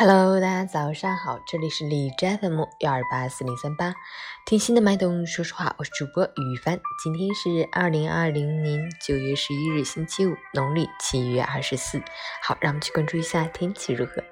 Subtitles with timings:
[0.00, 3.96] Hello，大家早上好，这里是李斋 FM 幺二八四零三八，
[4.46, 6.78] 听心的脉动，说实话，我是主播于帆。
[7.02, 12.00] 今天是二零二零年九月十一日，星期五，农历七月二十四。
[12.40, 14.22] 好，让我们去关注一下天气如何。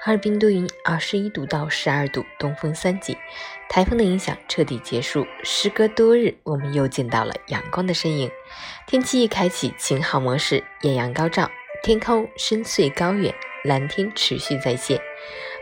[0.00, 3.18] 哈尔滨多云，二十一度到十二度，东风三级，
[3.68, 5.26] 台风的影响彻底结束。
[5.42, 8.30] 时隔多日，我们又见到了阳光的身影，
[8.86, 11.50] 天气开启晴好模式，艳阳高照，
[11.82, 13.34] 天空深邃高远。
[13.64, 15.00] 蓝天持续在线，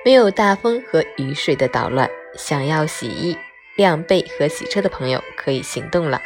[0.04, 2.10] 没有大风和雨水的捣乱。
[2.36, 3.36] 想要洗衣、
[3.77, 6.20] 晾被和洗车的朋友可以行动了。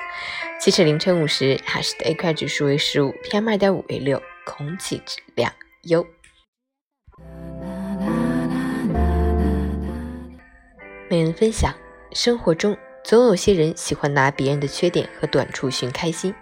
[0.59, 6.06] 汽车凌晨五时，哈市的 AQI 指数为十五，PM 二点五为六，空气质量优。
[11.10, 11.74] 每人分享：
[12.12, 16.34] 生活中总有些人喜欢拿别人的缺点和短处寻开心，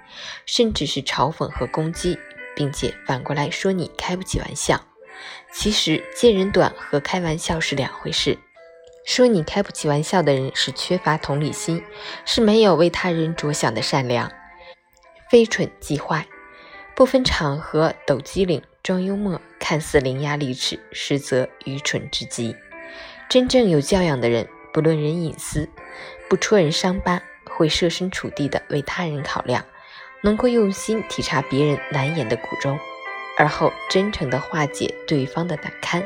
[0.46, 2.18] 甚至是嘲讽和攻击，
[2.54, 4.80] 并且反过来说你开不起玩笑。
[5.52, 8.38] 其实见人短和开玩笑是两回事。
[9.04, 11.82] 说你开不起玩笑的人是缺乏同理心，
[12.24, 14.32] 是没有为他人着想的善良。
[15.30, 16.26] 非蠢即坏，
[16.95, 22.56] 不分场合抖机灵装幽默，看似伶牙俐齿，实则愚蠢至极。
[23.28, 25.68] 真正有教养的人，不论人隐私，
[26.28, 29.64] 不戳人伤疤，会设身处地的为他人考量，
[30.23, 32.76] 能够用心体察别人难言的苦衷。
[33.37, 36.02] 而后真诚地化解对方的难堪。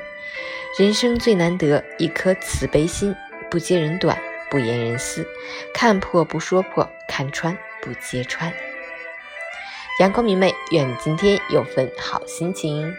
[0.78, 3.14] 人生最难得一颗慈悲心，
[3.50, 4.16] 不揭人短，
[4.48, 5.26] 不言人私，
[5.74, 8.52] 看破不说破，看穿不揭穿。
[9.98, 12.94] 阳光明媚，愿你今天有份好心情。